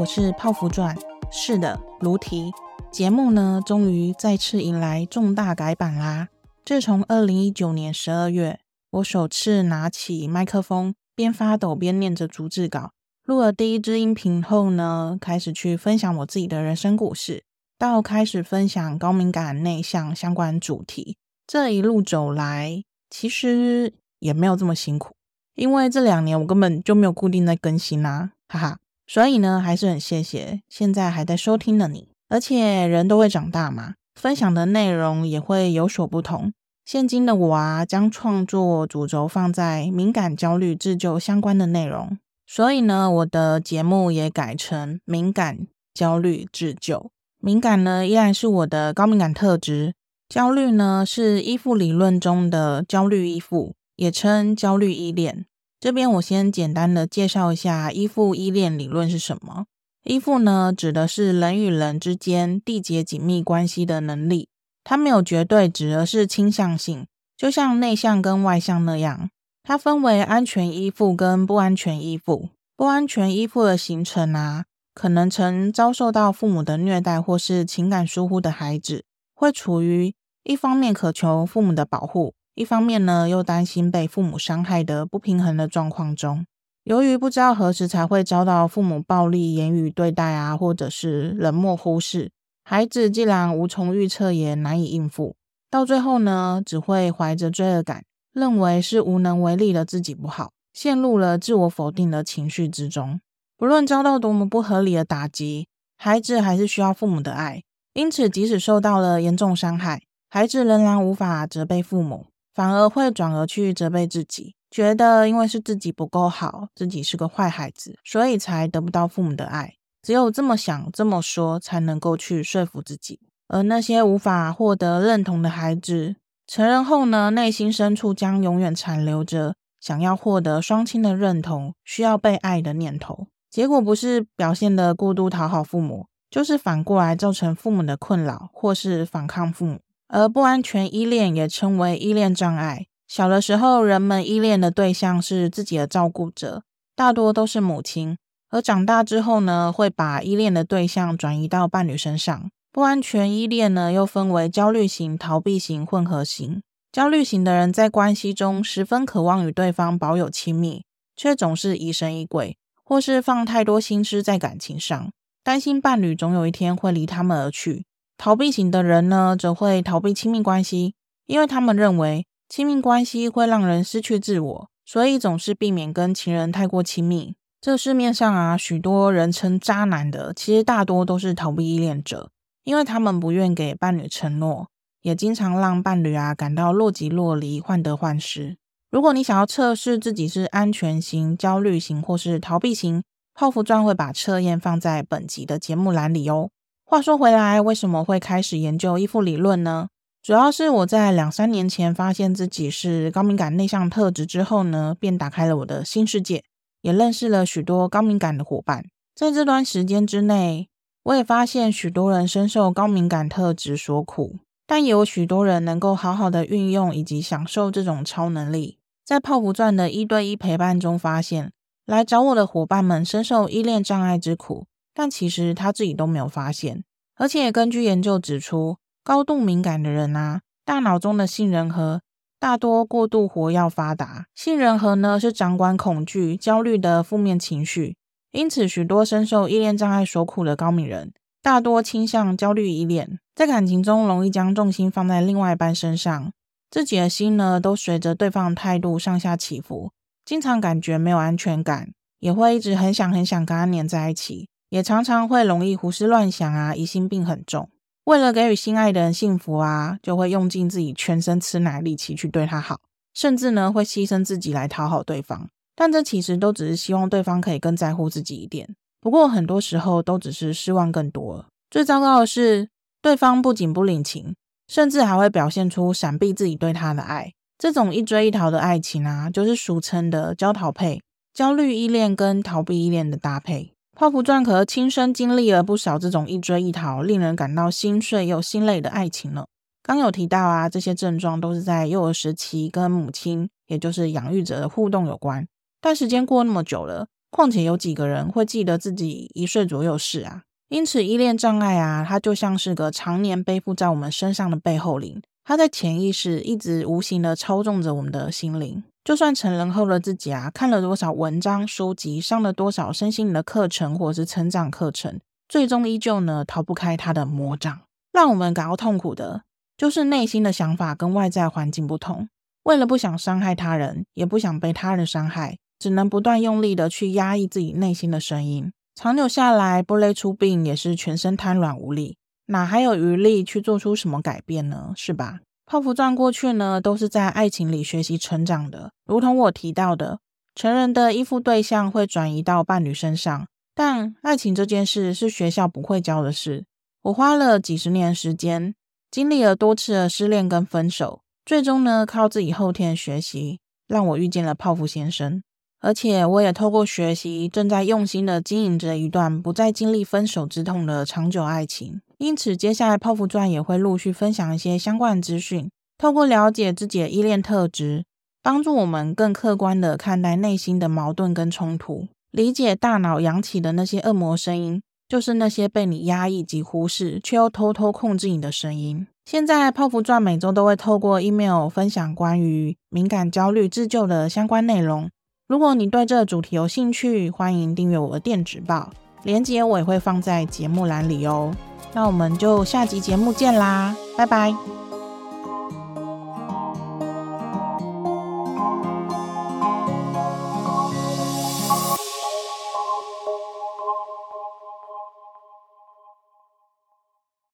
[0.00, 0.96] 我是泡芙传。
[1.30, 2.50] 是的，如题
[2.90, 6.28] 节目呢，终于再次迎来重大改版啦。
[6.64, 8.60] 自从二零一九年十二月，
[8.92, 12.92] 我首次拿起麦克风，边发抖边念着逐字稿，
[13.26, 17.44] 录了第一支音频后呢，开始去分享我自己的人生故事，
[17.78, 21.18] 到开始分享高敏感内向相关主题。
[21.46, 25.12] 这一路走来，其实也没有这么辛苦。
[25.56, 28.78] 因为这两年我根本就没有固定在更新啦，哈哈，
[29.12, 32.10] 所以呢，还是很谢谢现在还在收听的你。
[32.28, 36.52] 而且人都会长大嘛，分享的内容也会有所不同。
[36.84, 47.10] 现今的我啊，将创作主轴放在敏感、焦虑、自救相关的内容，所以呢，我的节目也改成敏感、焦虑、自救。
[47.40, 49.90] 敏感呢，依然是我的高敏感特质；
[50.28, 55.46] 焦虑呢，是依附理论中的焦虑依附，也称焦虑依恋。
[55.80, 59.64] 这边我先简单的介绍一下依附依恋理论是什么。
[60.04, 64.50] 依附呢，指的是人与人之间缔结紧密关系的能力，
[64.84, 69.30] 它没有绝对值，而是倾向性，就像内向跟外向那样。
[69.62, 72.50] 它分为安全依附跟不安全依附。
[72.76, 74.64] 不安全依附的形成啊，
[74.94, 80.14] 可能曾遭受到父母的虐待或是情感疏忽的孩子，会处于
[80.44, 82.34] 一方面渴求父母的保护。
[82.54, 86.44] 一方面呢，又担心被父母伤害的不平衡的状况中，
[86.84, 92.30] 由于不知道何时才会遭到父母暴力言语对待啊，或者是冷漠忽视，
[92.64, 95.36] 孩子既然无从预测，也难以应付，
[95.70, 103.20] 到最后呢，只会怀着罪恶感，认为是无能为力的自己不好，陷入了自我否定的情绪之中。
[103.56, 107.62] 不论遭到多么不合理的打击，孩子还是需要父母的爱，
[107.94, 112.26] 因此即使受到了严重伤害，孩子仍然无法责备父母。
[112.54, 119.74] 反而会转而去责备自己，觉得因为是自己不够好，自己是个坏孩子，所以才得不到父母的爱。
[120.02, 123.20] 只有这么想、这么说，才能够去说服自己。
[123.48, 126.16] 而那些无法获得认同的孩子，
[126.46, 133.26] 成人后呢，内心深处将永远残留着想要获得双亲的认同、需要被爱的念头。
[133.50, 139.80] 结果不是表现得过度讨好父母，就是反过来造成父母的困扰，或是反抗父母。
[140.12, 142.86] 而不安全依恋也称为依恋障碍。
[143.06, 146.62] 小的时候，人们依恋的对象是自己的照顾者，
[146.94, 148.16] 大多都是母亲。
[148.50, 152.50] 而长大之后呢，会把依恋的对象转移到伴侣身上。
[152.72, 156.60] 不安全依恋呢，又分为焦虑型、逃避型、混合型。
[156.92, 160.84] 焦虑型的人在关系中十分渴望与对方保有亲密，
[161.14, 165.12] 却总是疑神疑鬼，或是放太多心思在感情上，
[165.44, 167.84] 担心伴侣总有一天会离他们而去。
[168.20, 170.94] 逃避型的人呢，则会逃避亲密关系，
[171.26, 177.34] 因为他们认为亲密关系会让人失去自我，所以总是避免跟情人太过亲密。
[177.62, 182.30] 这市面上啊，许多人称渣男的，其实大多都是逃避依恋者，
[182.62, 184.68] 因为他们不愿给伴侣承诺，
[185.00, 188.58] 也经常让伴侣啊感到若即若离、患得患失。
[188.90, 193.02] 如果你想要测试自己是安全型、焦虑型或是逃避型，
[193.32, 196.50] 泡芙钻会把测验放在本集的节目栏里哦。
[196.90, 199.90] 话说回来，为什么会开始研究依附理论呢？
[200.24, 206.42] 主要是我在两三年前发现自己是高敏感内向特质之后呢，便打开了我的新世界，
[206.82, 208.84] 也认识了许多高敏感的伙伴。
[209.14, 210.68] 在这段时间之内，
[211.04, 218.78] 我也发现许多人深受高敏感特质所苦，但也有许多人能够好好的运用以及享受这种超能力。
[219.04, 221.52] 在泡芙传的一对一陪伴中，发现
[221.86, 224.66] 来找我的伙伴们深受依恋障碍之苦。
[224.94, 226.84] 但其实他自己都没有发现，
[227.16, 232.02] 而且根据研究指出，高度敏感的人啊，大脑中的杏仁核
[232.38, 234.26] 大多过度活跃发达。
[234.34, 237.96] 杏仁核呢，是掌管恐惧、焦虑的负面情绪，
[238.32, 246.32] 因此许多深受依恋障碍所苦的高敏人，大多倾向焦虑依恋，在感情中容易将重心放在另外一半身上，
[246.70, 249.92] 自己的心呢，都随着对方的态度上下起伏，
[250.24, 254.49] 经常感觉没有安全感，也会一直很想很想跟他黏在一起。
[254.70, 257.68] 也常常会容易胡思乱想啊，疑心病很重。
[258.04, 262.80] 为了给予心爱的人幸福啊，就会用尽自己全身吃奶力气去对他好，
[263.12, 265.48] 甚至呢会牺牲自己来讨好对方。
[265.76, 268.74] 但这其实都只是希望对方可以更在乎自己一点。
[269.00, 271.46] 不过很多时候都只是失望更多。
[271.70, 272.68] 最糟糕的是，
[273.00, 274.34] 对方不仅不领情，
[274.68, 277.32] 甚至还会表现出闪避自己对他的爱。
[277.56, 281.00] 这种一追一逃的爱情啊，就是俗称的焦逃配，
[281.32, 283.72] 焦虑依恋跟逃避依恋的搭配。
[284.00, 289.44] 泡芙钻可亲身经历了不少这种一追一逃、令人感到心碎又心累的爱情了。
[289.82, 295.46] 刚有提到啊，这些症状都是在幼儿时期跟母亲，也就是养育者的互动有关。
[295.82, 300.44] 但时间过那么久了，况且有几个人会记得自己一岁左右时啊？
[300.70, 308.82] 因此，依恋障碍啊，它就像是个常年背负在我们身上的背后灵，它在潜意识一直无形的操纵着我们的心灵。
[309.02, 315.18] 就算成人后的自己啊，看了多少文章书籍，上了多少身心灵的课程或者是成长课程，
[315.48, 317.80] 最终依旧呢逃不开他的魔掌。
[318.12, 319.42] 让我们感到痛苦的，
[319.76, 322.28] 就是内心的想法跟外在环境不同。
[322.64, 328.70] 为了不想伤害他人，也不想被他人伤害，只能不断用力的去压抑自己内心的声音。
[328.94, 334.92] 长久下来，不累出病，也是全身瘫软无力，哪还有余力去做出什么改变呢？
[334.94, 335.40] 是吧？
[335.70, 338.90] 泡芙钻过去呢，都是在爱情里学习成长的。
[339.06, 340.18] 如同我提到的，
[340.52, 346.64] 成人的依附对象会转移到伴侣身上，但爱情这件事是学校不会教的事。
[347.02, 348.74] 我花了几十年时间，
[349.12, 355.40] 经历了多次的失恋跟分手，最终呢，靠自己后天的学习，让我遇见了泡芙先生。
[355.78, 362.00] 而且我也透过学习，正在用心的经营着一段不再经历分手之痛的长久爱情。
[362.20, 368.04] 因此，接下来泡芙传也会陆续分享一些相关资讯，透过了解自己的依恋特质，
[368.42, 379.06] 帮助我们更客观的看待内心的矛盾跟冲突，理解大脑扬起的那些恶魔声音，就是那些被你压抑及忽视却又偷偷控制你的声音。
[379.24, 385.08] 现在泡芙传每周都会透过 email 分享关于敏感、焦虑、自救的相关内容。
[385.48, 391.54] 如果你对这个主题有兴趣，欢迎订阅我的电子报，连接我也会放在节目栏里哦。
[391.92, 394.54] 那我们就下集节目见啦，拜拜。